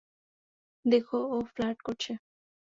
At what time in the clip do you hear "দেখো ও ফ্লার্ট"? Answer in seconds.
0.85-1.79